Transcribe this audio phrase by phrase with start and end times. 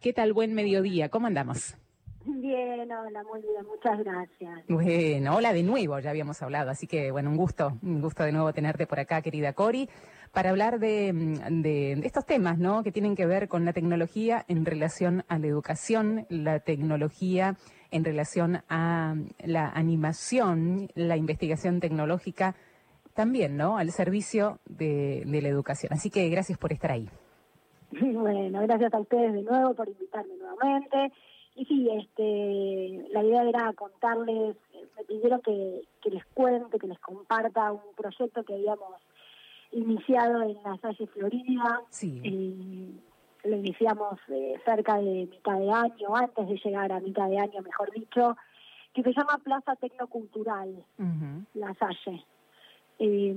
[0.00, 0.32] ¿Qué tal?
[0.32, 1.08] Buen mediodía.
[1.08, 1.76] ¿Cómo andamos?
[2.24, 4.64] Bien, hola, muy bien, muchas gracias.
[4.68, 8.30] Bueno, hola de nuevo, ya habíamos hablado, así que bueno, un gusto, un gusto de
[8.30, 9.88] nuevo tenerte por acá, querida Cori,
[10.30, 11.12] para hablar de,
[11.50, 12.84] de, estos temas, ¿no?
[12.84, 17.56] Que tienen que ver con la tecnología en relación a la educación, la tecnología
[17.90, 22.54] en relación a la animación, la investigación tecnológica,
[23.14, 23.78] también, ¿no?
[23.78, 25.92] Al servicio de, de la educación.
[25.92, 27.10] Así que gracias por estar ahí.
[28.22, 31.12] Bueno, gracias a ustedes de nuevo por invitarme nuevamente.
[31.54, 34.56] Y sí, este, la idea era contarles,
[34.96, 38.94] me pidieron que, que les cuente, que les comparta un proyecto que habíamos
[39.72, 41.82] iniciado en la Salle Florida.
[41.90, 42.20] Sí.
[42.24, 47.38] Eh, lo iniciamos eh, cerca de mitad de año, antes de llegar a mitad de
[47.38, 48.36] año, mejor dicho,
[48.94, 50.84] que se llama Plaza Tecnocultural,
[51.54, 52.24] La Salle.
[52.98, 53.34] Eh,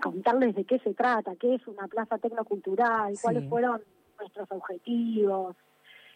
[0.00, 3.82] contarles de qué se trata, qué es una plaza tecnocultural, cuáles fueron
[4.18, 5.56] nuestros objetivos,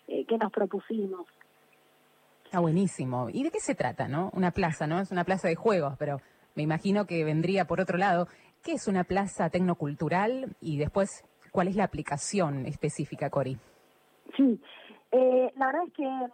[0.08, 1.26] eh, que nos propusimos.
[2.44, 3.28] Está buenísimo.
[3.30, 4.30] ¿Y de qué se trata, no?
[4.34, 4.98] Una plaza, ¿no?
[5.00, 6.20] Es una plaza de juegos, pero
[6.56, 8.26] me imagino que vendría por otro lado.
[8.62, 10.56] ¿Qué es una plaza tecnocultural?
[10.60, 13.56] Y después, ¿cuál es la aplicación específica, Cori?
[14.36, 14.60] Sí,
[15.12, 16.26] eh, la verdad es que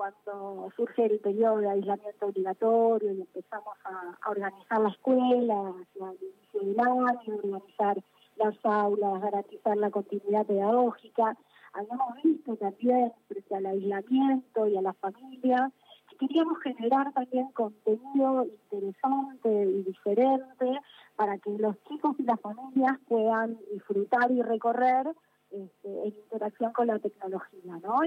[0.00, 6.82] cuando surge el periodo de aislamiento obligatorio y empezamos a, organizar la escuela, el inicio
[6.82, 8.02] año, organizar
[8.36, 11.36] las aulas, garantizar la continuidad pedagógica,
[11.74, 15.70] habíamos visto también frente al aislamiento y a la familia
[16.08, 20.80] que queríamos generar también contenido interesante y diferente
[21.16, 25.08] para que los chicos y las familias puedan disfrutar y recorrer
[25.50, 28.02] este, en interacción con la tecnología, ¿no?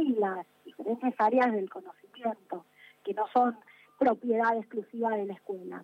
[0.84, 2.66] Diferentes áreas del conocimiento,
[3.04, 3.58] que no son
[3.98, 5.84] propiedad exclusiva de la escuela.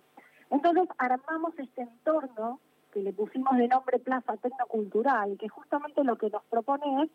[0.50, 2.60] Entonces armamos este entorno
[2.92, 7.10] que le pusimos de nombre Plaza Tecnocultural, que justamente lo que nos propone es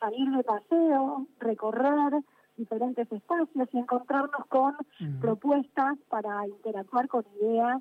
[0.00, 2.22] salir de paseo, recorrer
[2.56, 4.76] diferentes espacios y encontrarnos con
[5.20, 7.80] propuestas para interactuar con ideas,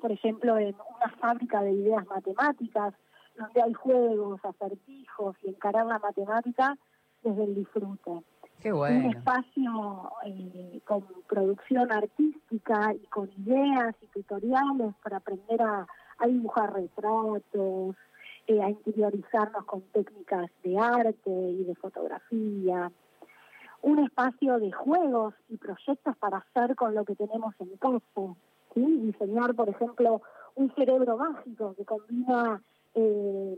[0.00, 2.94] por ejemplo, en una fábrica de ideas matemáticas,
[3.36, 6.76] donde hay juegos, acertijos y encarar la matemática
[7.22, 8.22] desde el disfrute.
[8.60, 9.06] Qué bueno.
[9.06, 15.86] Un espacio eh, con producción artística y con ideas y tutoriales para aprender a,
[16.26, 17.94] dibujar retratos,
[18.48, 22.90] eh, a interiorizarnos con técnicas de arte y de fotografía.
[23.82, 28.34] Un espacio de juegos y proyectos para hacer con lo que tenemos en casa.
[28.74, 28.84] ¿sí?
[28.84, 30.20] Diseñar, por ejemplo,
[30.56, 32.60] un cerebro mágico que combina
[32.94, 33.56] eh,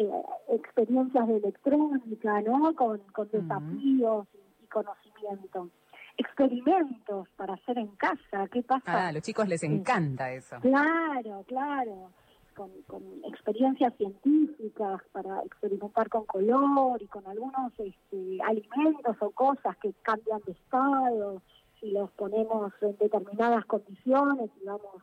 [0.00, 2.74] eh, experiencias de electrónica, ¿no?
[2.74, 4.26] Con, desafíos
[4.62, 5.68] y, conocimiento.
[6.16, 8.84] Experimentos para hacer en casa, ¿qué pasa?
[8.86, 10.56] Ah, a los chicos les encanta eso.
[10.60, 12.10] Claro, claro.
[12.54, 19.76] Con, con, experiencias científicas para experimentar con color y con algunos este, alimentos o cosas
[19.78, 21.42] que cambian de estado
[21.82, 25.02] y los ponemos en determinadas condiciones y vamos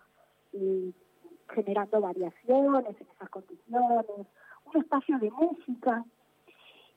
[0.54, 0.92] eh,
[1.50, 4.28] generando variaciones en esas condiciones,
[4.74, 6.04] un espacio de música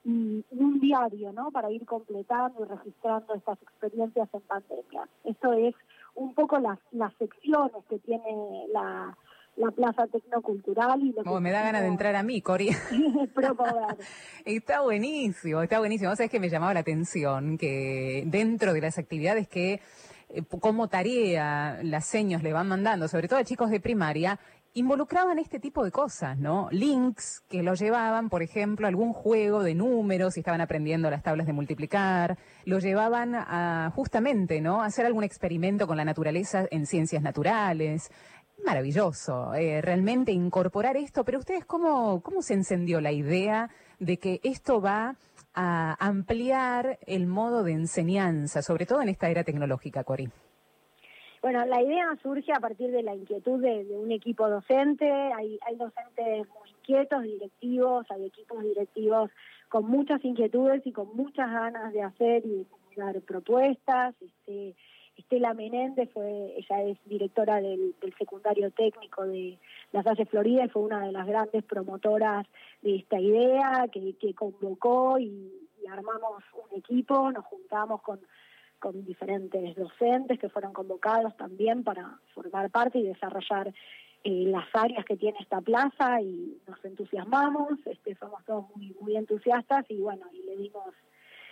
[0.03, 1.51] y, un diario, ¿no?
[1.51, 5.07] Para ir completando y registrando estas experiencias en pandemia.
[5.23, 5.75] Eso es
[6.15, 9.15] un poco las, las secciones que tiene la,
[9.57, 11.01] la Plaza Tecnocultural.
[11.01, 12.69] Y lo me da ganas de entrar a mí, Cori.
[14.45, 16.15] está buenísimo, está buenísimo.
[16.15, 19.81] Sabes que me llamaba la atención que dentro de las actividades que
[20.29, 24.39] eh, como tarea las seños le van mandando, sobre todo a chicos de primaria,
[24.73, 26.69] involucraban este tipo de cosas, ¿no?
[26.71, 31.23] Links que lo llevaban, por ejemplo, a algún juego de números, si estaban aprendiendo las
[31.23, 34.81] tablas de multiplicar, lo llevaban a justamente, ¿no?
[34.81, 38.11] A hacer algún experimento con la naturaleza en ciencias naturales.
[38.65, 44.39] Maravilloso, eh, realmente incorporar esto, pero ustedes, ¿cómo, ¿cómo se encendió la idea de que
[44.43, 45.15] esto va
[45.53, 50.29] a ampliar el modo de enseñanza, sobre todo en esta era tecnológica, Cori?
[51.41, 55.11] Bueno, la idea surge a partir de la inquietud de, un equipo docente.
[55.11, 59.31] Hay, docentes muy inquietos, directivos, hay equipos directivos
[59.67, 64.13] con muchas inquietudes y con muchas ganas de hacer y dar propuestas.
[64.21, 64.75] Este,
[65.17, 69.57] Estela Menéndez fue, ella es directora del, secundario técnico de
[69.93, 72.45] la Salle Florida y fue una de las grandes promotoras
[72.83, 75.51] de esta idea que, convocó y
[75.89, 78.19] armamos un equipo, nos juntamos con
[78.81, 83.71] con diferentes docentes que fueron convocados también para formar parte y desarrollar
[84.23, 89.15] eh, las áreas que tiene esta plaza y nos entusiasmamos, este, somos todos muy, muy
[89.15, 90.83] entusiastas y bueno, y le dimos,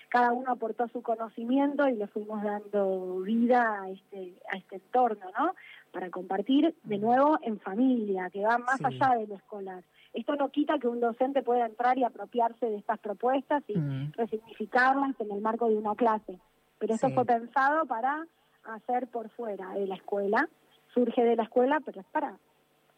[0.10, 5.28] cada uno aportó su conocimiento y le fuimos dando vida a este, a este entorno,
[5.38, 5.54] ¿no?
[5.92, 9.84] para compartir de nuevo en familia, que va más allá de lo escolar.
[10.14, 13.76] Esto no quita que un docente pueda entrar y apropiarse de estas propuestas y
[14.14, 16.40] resignificarlas en el marco de una clase,
[16.80, 18.26] pero esto fue pensado para
[18.64, 20.50] hacer por fuera de la escuela,
[20.94, 22.38] surge de la escuela, pero es para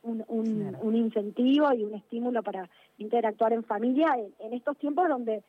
[0.04, 0.24] un,
[0.82, 5.44] un, incentivo y un estímulo para interactuar en familia en, estos tiempos donde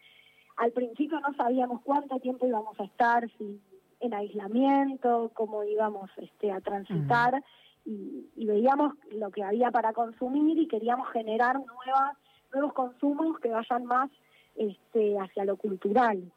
[0.57, 3.61] al principio no sabíamos cuánto tiempo íbamos a estar, si
[4.01, 7.43] en aislamiento, cómo íbamos este, a transitar
[7.85, 12.17] y, veíamos lo que había para consumir y queríamos generar nuevas,
[12.53, 14.11] nuevos consumos que vayan más
[14.57, 16.31] este, hacia lo cultural.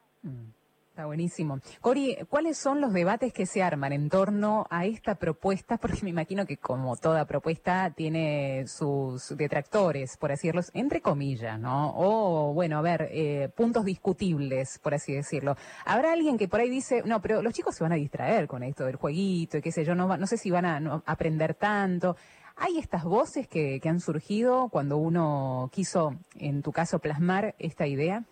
[0.95, 1.59] Está buenísimo.
[1.81, 5.75] Cori, ¿cuáles son los debates que se arman en torno a esta propuesta?
[5.81, 11.59] Porque me imagino que como toda propuesta tiene sus detractores, por así decirlo, entre comillas,
[11.59, 11.93] ¿no?
[11.97, 15.57] O, bueno, a ver, eh, puntos discutibles, por así decirlo.
[15.83, 18.63] Habrá alguien que por ahí dice, no, pero los chicos se van a distraer con
[18.63, 22.15] esto del jueguito y qué sé yo, no, no sé si van a aprender tanto.
[22.55, 27.85] ¿Hay estas voces que, que han surgido cuando uno quiso, en tu caso, plasmar esta
[27.85, 28.23] idea?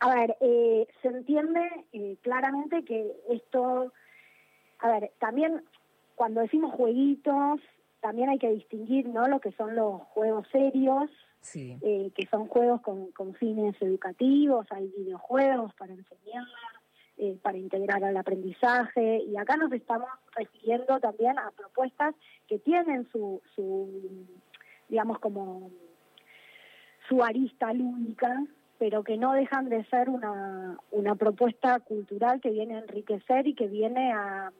[0.00, 1.60] A ver, eh, se entiende
[1.92, 3.92] eh, claramente que esto,
[4.78, 5.62] a ver, también
[6.14, 7.60] cuando decimos jueguitos,
[8.00, 9.28] también hay que distinguir, ¿no?
[9.28, 11.10] Lo que son los juegos serios,
[11.54, 16.46] eh, que son juegos con, con, fines educativos, hay videojuegos para enseñar,
[17.42, 22.14] para integrar al aprendizaje, y acá nos estamos refiriendo también a propuestas
[22.48, 24.26] que tienen su, su
[24.88, 25.70] digamos, como
[27.06, 28.42] su arista lúdica,
[28.80, 33.54] pero que no dejan de ser una, una propuesta cultural que viene a enriquecer y
[33.54, 34.50] que viene a,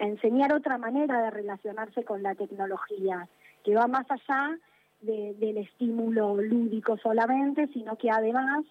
[0.00, 3.28] enseñar otra manera de relacionarse con la tecnología,
[3.64, 4.58] que va más allá
[5.00, 8.64] del estímulo lúdico solamente, sino que además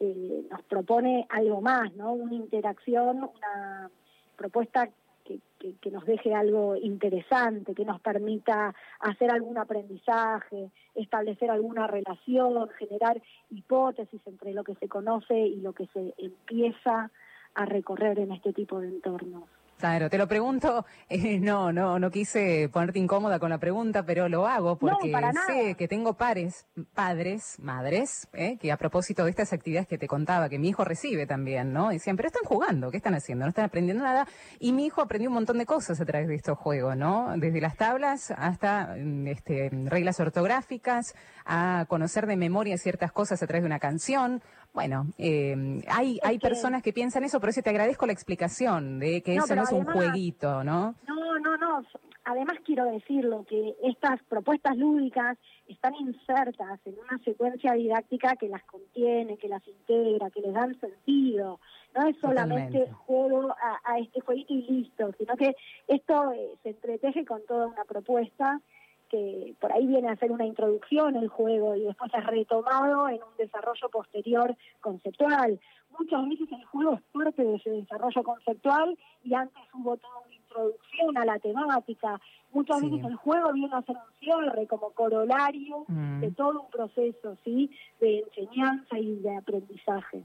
[0.00, 2.14] eh, nos propone algo más, ¿no?
[2.14, 3.90] Una interacción, una
[4.36, 4.88] propuesta
[5.26, 13.20] que, nos deje algo interesante, que nos permita hacer algún aprendizaje, establecer alguna relación, generar
[13.50, 17.10] hipótesis entre lo que se conoce y lo que se empieza
[17.54, 19.55] a recorrer en este tipo de entornos.
[19.78, 24.28] Claro, te lo pregunto, eh, no, no, no quise ponerte incómoda con la pregunta, pero
[24.28, 25.12] lo hago porque
[25.46, 30.08] sé que tengo pares, padres, madres, eh, que a propósito de estas actividades que te
[30.08, 31.90] contaba, que mi hijo recibe también, ¿no?
[31.90, 33.44] Decían, pero están jugando, ¿qué están haciendo?
[33.44, 34.26] No están aprendiendo nada.
[34.58, 37.34] Y mi hijo aprendió un montón de cosas a través de estos juegos, ¿no?
[37.36, 41.14] Desde las tablas hasta mm, este, reglas ortográficas,
[41.44, 44.42] a conocer de memoria ciertas cosas a través de una canción,
[44.76, 49.22] bueno, eh, hay, hay personas que piensan eso, por eso te agradezco la explicación de
[49.22, 50.94] que eso no es un jueguito, ¿no?
[51.06, 51.84] No, no, no.
[52.24, 58.64] Además quiero decirlo, que estas propuestas lúdicas están insertas en una secuencia didáctica que las
[58.64, 61.60] contiene, que las integra, que les dan sentido.
[61.94, 63.54] No es solamente juego
[63.84, 65.54] a, este jueguito y listo, sino que
[65.86, 68.60] esto eh, se entreteje con toda una propuesta
[69.08, 73.16] que por ahí viene a ser una introducción el juego y después es retomado en
[73.22, 75.60] un desarrollo posterior conceptual.
[75.98, 80.34] Muchas veces el juego es parte de ese desarrollo conceptual y antes hubo toda una
[80.34, 82.20] introducción a la temática.
[82.52, 86.20] Muchas veces el juego viene a ser un cierre como corolario mm.
[86.20, 87.70] de todo un proceso ¿sí?
[88.00, 90.22] de enseñanza y de aprendizaje.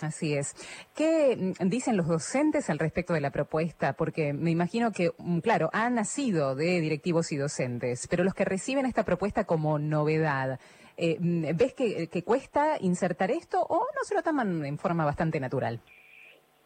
[0.00, 0.54] Así es.
[0.94, 3.92] ¿Qué mm, dicen los docentes al respecto de la propuesta?
[3.92, 8.44] Porque me imagino que, mm, claro, han nacido de directivos y docentes, pero los que
[8.44, 10.58] reciben esta propuesta como novedad,
[10.96, 15.04] eh, mm, ¿ves que, que cuesta insertar esto o no se lo toman en forma
[15.04, 15.80] bastante natural?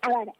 [0.02, 0.32] A ver,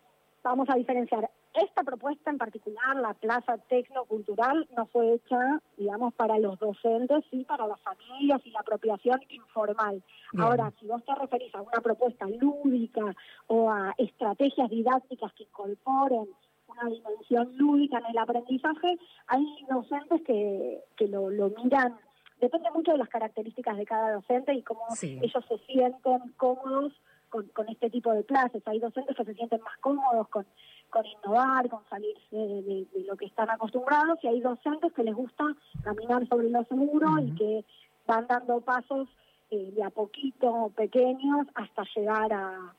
[0.43, 6.39] vamos a diferenciar esta propuesta en particular, la plaza tecnocultural, no fue hecha, digamos, para
[6.39, 10.03] los docentes, sí para las familias y la apropiación informal.
[10.37, 13.15] Ahora, si vos te referís a una propuesta lúdica
[13.47, 16.29] o a estrategias didácticas que incorporen
[16.67, 21.97] una dimensión lúdica en el aprendizaje, hay docentes que, que lo, lo miran
[22.41, 26.93] depende mucho de las características de cada docente y cómo ellos se sienten cómodos
[27.31, 28.63] con, con, este tipo de clases.
[28.67, 30.47] Hay docentes que se sienten más cómodos con
[30.95, 35.45] con innovar, con salirse de, lo que están acostumbrados y hay docentes que les gusta
[35.83, 37.65] caminar sobre lo seguro y que
[38.07, 39.09] van dando pasos
[39.51, 42.75] eh, de a poquito pequeños hasta llegar a,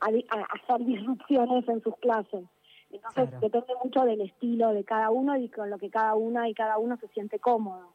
[0.00, 2.44] hacer disrupciones en sus clases.
[2.90, 6.54] Entonces depende mucho del estilo de cada uno y con lo que cada una y
[6.54, 7.92] cada uno se siente cómodo.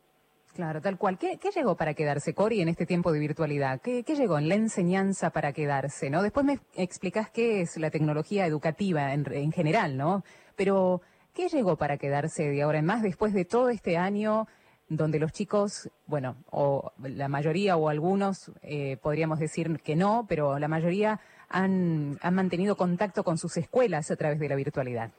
[0.54, 1.18] Claro, tal cual.
[1.18, 3.80] ¿Qué, llegó para quedarse, Cori, en este tiempo de virtualidad?
[3.82, 6.10] ¿Qué, llegó en la enseñanza para quedarse?
[6.10, 6.22] ¿no?
[6.22, 10.24] Después me explicás qué es la tecnología educativa en, en general, ¿no?
[10.56, 11.02] Pero,
[11.34, 14.48] ¿qué llegó para quedarse de ahora en más después de todo este año
[14.90, 20.58] donde los chicos, bueno, o la mayoría o algunos, eh, podríamos decir que no, pero
[20.58, 25.12] la mayoría han, han mantenido contacto con sus escuelas a través de la virtualidad?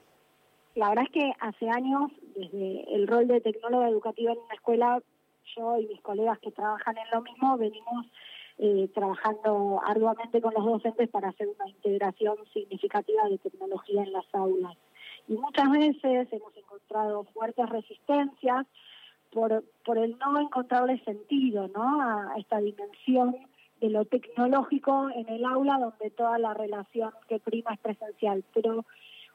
[0.74, 5.00] La verdad es que hace años desde el rol de tecnóloga educativa en una escuela,
[5.56, 8.06] yo y mis colegas que trabajan en lo mismo venimos
[8.58, 14.26] eh, trabajando arduamente con los docentes para hacer una integración significativa de tecnología en las
[14.34, 14.76] aulas.
[15.28, 18.66] Y muchas veces hemos encontrado fuertes resistencias
[19.30, 22.02] por, por el no encontrarle sentido ¿no?
[22.02, 23.36] a esta dimensión
[23.80, 28.44] de lo tecnológico en el aula donde toda la relación que prima es presencial.
[28.52, 28.84] Pero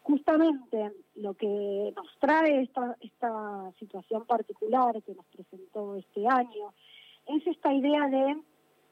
[0.05, 6.73] justamente lo que nos trae esta, esta situación particular que nos presentó este año
[7.25, 8.37] es esta idea de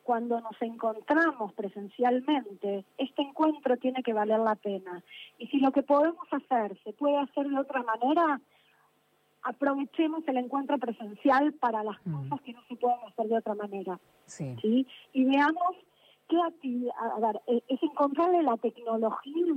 [0.01, 5.03] cuando nos encontramos presencialmente, este encuentro tiene que valer la pena.
[5.38, 8.41] Y si lo que podemos hacer se puede hacer de otra manera,
[9.43, 12.24] aprovechemos el encuentro presencial para las mm.
[12.24, 14.00] cosas que no se pueden hacer de otra manera.
[14.25, 14.88] Sí.
[15.13, 15.75] Y veamos
[16.27, 19.55] qué actividad, a ver, eh, es encontrarle la tecnología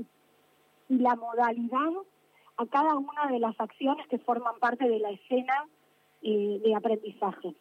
[0.88, 1.93] y la modalidad
[2.57, 5.66] a cada una de las acciones que forman parte de la escena
[6.23, 7.55] eh, de aprendizaje.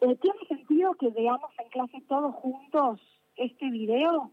[0.00, 3.00] Eh, ¿Tiene sentido que veamos en clase todos juntos
[3.36, 4.30] este video?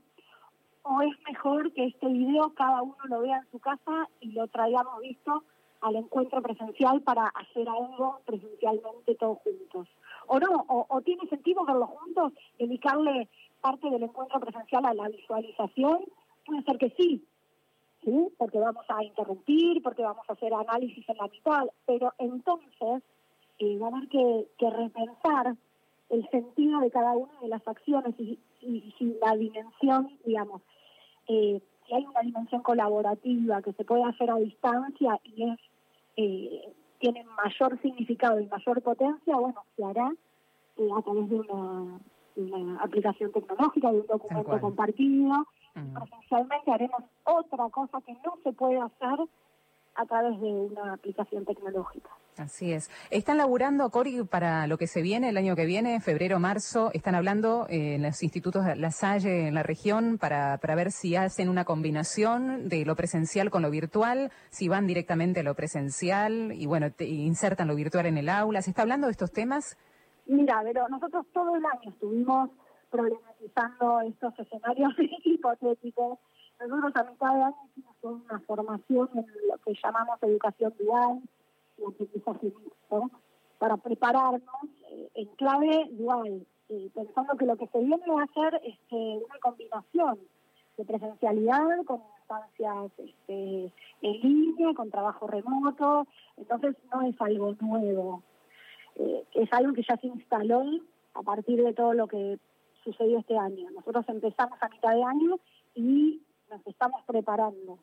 [0.83, 4.47] ¿O es mejor que este video cada uno lo vea en su casa y lo
[4.47, 5.43] traigamos visto
[5.81, 9.87] al encuentro presencial para hacer algo presencialmente todos juntos?
[10.27, 10.65] ¿O no?
[10.67, 13.29] ¿O, tiene sentido verlo juntos, dedicarle
[13.61, 16.05] parte del encuentro presencial a la visualización?
[16.45, 17.25] Puede ser que sí,
[18.05, 18.29] ¿sí?
[18.37, 23.03] Porque vamos a interrumpir, porque vamos a hacer análisis en la mitad, pero entonces
[23.59, 25.55] eh, va a haber que, repensar
[26.09, 30.61] el sentido de cada una de las acciones y, y, la dimensión, digamos,
[31.27, 35.59] eh, si hay una dimensión colaborativa que se puede hacer a distancia y es
[36.17, 40.11] eh, tiene mayor significado y mayor potencia, bueno, se hará
[40.77, 41.99] eh, a través de una,
[42.81, 45.45] aplicación tecnológica, de un documento compartido.
[45.75, 49.19] Presencialmente haremos otra cosa que no se puede hacer
[49.95, 52.09] a través de una aplicación tecnológica.
[52.37, 52.89] Así es.
[53.11, 56.91] ¿Están laburando, Cori, para lo que se viene el año que viene, febrero, marzo?
[56.93, 60.91] ¿Están hablando eh, en los institutos de La Salle, en la región, para, para ver
[60.91, 65.55] si hacen una combinación de lo presencial con lo virtual, si van directamente a lo
[65.55, 68.61] presencial y, bueno, insertan lo virtual en el aula?
[68.61, 69.77] ¿Se está hablando de estos temas?
[70.25, 72.49] Mira, pero nosotros todo el año estuvimos
[72.89, 74.93] problematizando estos escenarios
[75.25, 76.19] hipotéticos.
[76.59, 81.21] Nosotros a mitad de año hicimos una formación en lo que llamamos educación dual
[81.77, 83.11] y aprendizaje mixto
[83.57, 88.61] para prepararnos eh, en clave dual, eh, pensando que lo que se viene a hacer
[88.63, 90.19] es una combinación
[90.77, 98.23] de presencialidad con instancias este, en línea, con trabajo remoto, entonces no es algo nuevo,
[98.95, 100.63] eh, es algo que ya se instaló
[101.13, 102.39] a partir de todo lo que
[102.85, 103.69] sucedió este año.
[103.71, 105.39] Nosotros empezamos a mitad de año
[105.73, 107.77] y nos estamos preparando.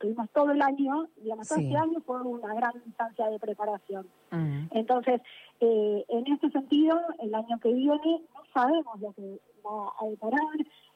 [0.00, 4.08] Tuvimos todo el año, digamos, todo este año fue una gran instancia de preparación.
[4.32, 4.66] Mm.
[4.72, 5.20] Entonces,
[5.60, 10.40] eh, en este sentido, el año que viene no sabemos lo que va a deparar,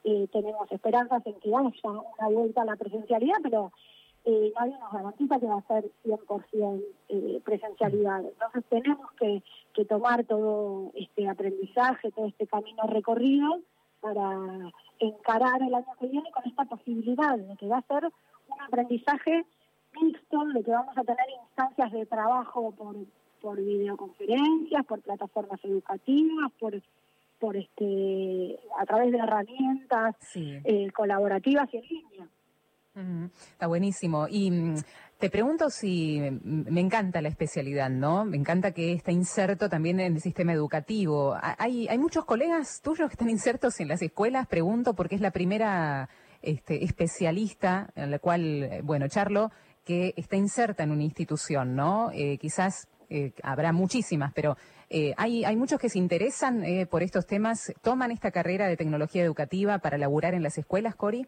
[0.03, 3.71] eh, tenemos esperanzas en que haya una vuelta a la presencialidad, pero
[4.29, 8.25] eh, nadie nos garantiza que va a ser 100% eh, presencialidad.
[8.25, 9.41] Entonces tenemos que,
[9.73, 13.61] que tomar todo este aprendizaje, todo este camino recorrido
[14.01, 14.69] para
[14.99, 18.03] encarar el año que viene con esta posibilidad de que va a ser
[18.49, 19.45] un aprendizaje
[20.01, 22.97] mixto, de que vamos a tener instancias de trabajo por,
[23.39, 26.81] por videoconferencias, por plataformas educativas, por
[27.39, 32.27] por este a través de herramientas eh, colaborativas y en línea.
[33.51, 34.27] Está buenísimo.
[34.29, 34.75] Y mm,
[35.19, 38.25] te pregunto si mm, me encanta la especialidad, ¿no?
[38.25, 41.35] Me encanta que está inserto también en el sistema educativo.
[41.41, 45.31] Hay, hay muchos colegas tuyos que están insertos en las escuelas, pregunto, porque es la
[45.31, 46.09] primera
[46.41, 49.51] este, especialista en la cual, eh, bueno, Charlo,
[49.83, 52.11] que está inserta en una institución, ¿no?
[52.13, 54.57] Eh, quizás eh, habrá muchísimas, pero
[55.17, 59.79] hay, hay muchos que se interesan por estos temas, toman esta carrera de tecnología educativa
[59.79, 61.27] para laburar en las escuelas, Cori.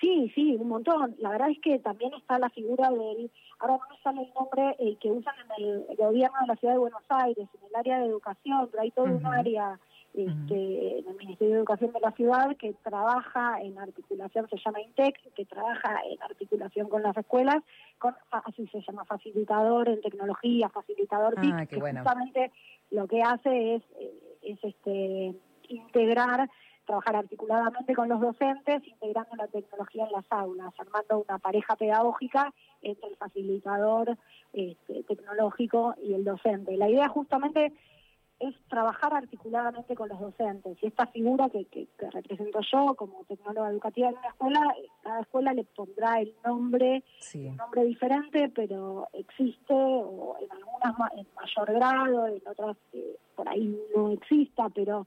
[0.00, 1.14] Sí, sí, un montón.
[1.18, 4.76] La verdad es que también está la figura del, ahora no me sale el nombre,
[4.78, 8.00] eh, que usan en el, gobierno de la ciudad de Buenos Aires, en el área
[8.00, 9.78] de educación, pero hay todo un área
[10.14, 14.80] este, en el Ministerio de Educación de la ciudad que trabaja en articulación, se llama
[14.80, 17.62] INTEC, que trabaja en articulación con las escuelas,
[17.98, 22.50] con así se llama facilitador en tecnología, facilitador ah, que justamente
[22.90, 25.34] lo que hace es, eh, es este
[25.68, 26.50] integrar
[26.90, 32.52] trabajar articuladamente con los docentes, integrando la tecnología en las aulas, armando una pareja pedagógica
[32.82, 34.18] entre el facilitador
[34.52, 36.76] este, tecnológico y el docente.
[36.76, 37.72] La idea justamente
[38.40, 40.78] es trabajar articuladamente con los docentes.
[40.82, 45.52] Y esta figura que, que, represento yo como tecnóloga educativa en una escuela, cada escuela
[45.52, 47.04] le pondrá el nombre,
[47.34, 53.48] un nombre diferente, pero existe, o en algunas en mayor grado, en otras eh, por
[53.48, 55.06] ahí no exista, pero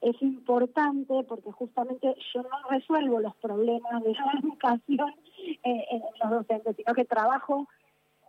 [0.00, 5.14] es importante porque justamente yo no resuelvo los problemas de la educación
[5.62, 7.66] eh, en los docentes, sino que trabajo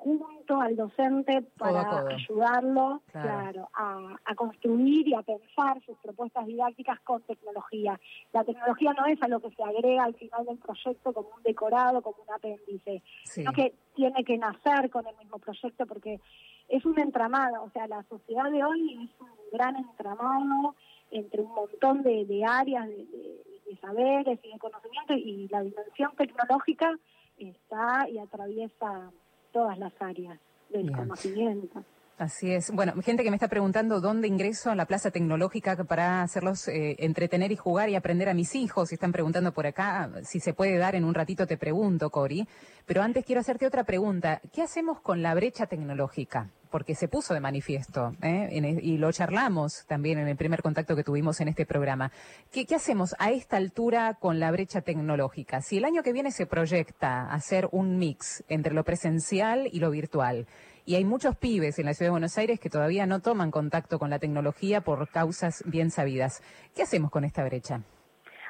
[0.06, 3.70] junto al docente para ayudarlo claro.
[3.74, 8.00] a, construir y a pensar sus propuestas didácticas con tecnología.
[8.32, 11.42] La tecnología no es a lo que se agrega al final del proyecto como un
[11.42, 16.20] decorado, como un apéndice, sino que tiene que nacer con el mismo proyecto porque
[16.68, 20.76] es un entramado, o sea, la sociedad de hoy es un gran entramado
[21.16, 26.98] entre un montón de, áreas de, de saberes y de conocimiento y la dimensión tecnológica
[27.38, 29.12] está y atraviesa
[29.52, 30.38] todas las áreas
[30.70, 31.84] del conocimiento.
[32.18, 32.72] Así es.
[32.72, 36.96] Bueno, gente que me está preguntando dónde ingreso a la Plaza Tecnológica para hacerlos eh,
[37.00, 38.90] entretener y jugar y aprender a mis hijos.
[38.90, 42.48] Si están preguntando por acá, si se puede dar en un ratito te pregunto, Cori.
[42.86, 44.40] Pero antes quiero hacerte otra pregunta.
[44.54, 46.50] ¿Qué hacemos con la brecha tecnológica?
[46.76, 48.50] Porque se puso de manifiesto ¿eh?
[48.52, 52.12] E, y lo charlamos también en el primer contacto que tuvimos en este programa.
[52.52, 55.62] ¿Qué, ¿Qué hacemos a esta altura con la brecha tecnológica?
[55.62, 59.90] Si el año que viene se proyecta hacer un mix entre lo presencial y lo
[59.90, 60.48] virtual,
[60.86, 63.98] y hay muchos pibes en la ciudad de Buenos Aires que todavía no toman contacto
[63.98, 66.44] con la tecnología por causas bien sabidas.
[66.76, 67.84] ¿Qué hacemos con esta brecha?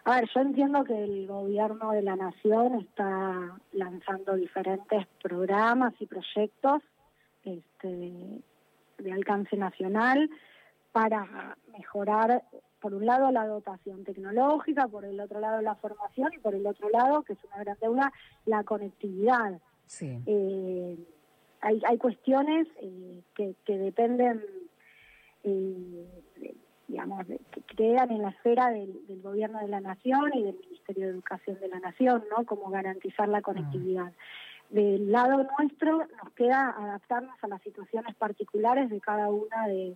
[0.03, 6.07] A ver, yo entiendo que el gobierno de la nación está lanzando diferentes programas y
[6.07, 6.81] proyectos
[7.45, 8.41] este,
[8.97, 10.29] de alcance nacional
[10.91, 12.43] para mejorar,
[12.79, 16.65] por un lado, la dotación tecnológica, por el otro lado, la formación y por el
[16.65, 18.13] otro lado, que es una gran deuda,
[18.45, 19.59] la conectividad.
[19.85, 20.19] Sí.
[20.25, 20.97] Eh,
[21.61, 24.43] hay, hay cuestiones eh, que, que, dependen,
[25.43, 26.05] eh,
[26.87, 31.11] digamos, que quedan en la esfera del, gobierno de la nación y del Ministerio de
[31.11, 32.45] Educación de la Nación, ¿no?
[32.45, 34.13] Como garantizar la conectividad.
[34.69, 39.95] Del lado nuestro nos queda adaptarnos a las situaciones particulares de cada una de,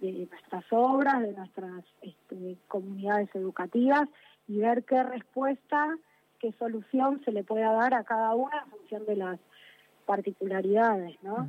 [0.00, 4.08] nuestras obras, de nuestras este, comunidades educativas
[4.46, 5.96] y ver qué respuesta,
[6.38, 9.40] qué solución se le pueda dar a cada una en función de las
[10.06, 11.48] particularidades, ¿no?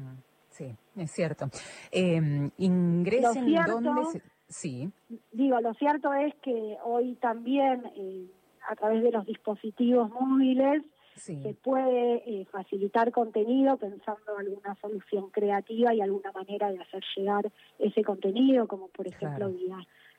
[0.50, 1.50] Sí, es cierto.
[1.92, 4.92] Eh, ingresen donde Sí.
[5.32, 8.26] Digo, lo cierto es que hoy también eh,
[8.68, 10.84] a través de los dispositivos móviles
[11.20, 17.52] se puede eh, facilitar contenido pensando alguna solución creativa y alguna manera de hacer llegar
[17.78, 19.78] ese contenido, como por ejemplo vía,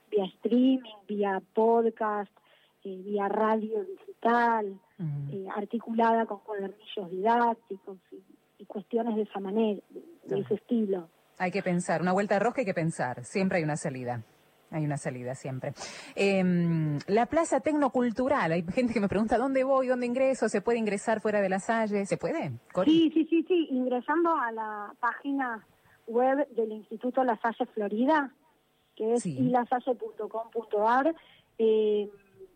[0.09, 2.31] vía streaming, vía podcast,
[2.83, 4.79] eh, vía radio digital,
[5.55, 8.21] articulada con cuadernillos didácticos y,
[8.61, 11.09] y cuestiones de esa manera, de, ese estilo.
[11.39, 14.23] Hay que pensar, una vuelta de rosca hay que pensar, siempre hay una salida.
[14.71, 15.73] Hay una salida siempre.
[16.15, 20.79] Em, la plaza tecnocultural, hay gente que me pregunta dónde voy, dónde ingreso, ¿se puede
[20.79, 22.05] ingresar fuera de la Salle?
[22.05, 22.51] ¿Se puede?
[22.85, 25.65] Sí, sí, sí, sí, ingresando a la página
[26.07, 28.33] web del Instituto La Salle Florida,
[28.95, 29.37] que es sí.
[29.37, 31.15] ilasalle.com.ar,
[31.57, 32.09] eh,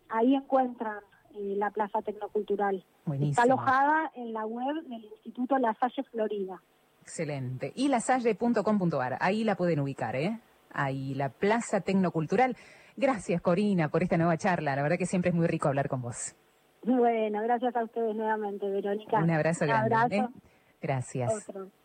[0.09, 0.99] ahí encuentran
[1.35, 2.85] eh, la Plaza Tecnocultural.
[3.21, 6.61] Está alojada en la web del Instituto La Salle Florida.
[7.01, 7.71] Excelente.
[7.75, 10.39] Y lasalle.com.ar, ahí la pueden ubicar, ¿eh?
[10.75, 12.55] Ahí, la Plaza Tecnocultural.
[12.97, 14.75] Gracias, Corina, por esta nueva charla.
[14.75, 16.35] La verdad que siempre es muy rico hablar con vos.
[16.83, 19.17] Bueno, gracias a ustedes nuevamente, Verónica.
[19.17, 20.17] Un abrazo grande.
[20.17, 20.27] ¿eh?
[20.81, 21.49] Gracias.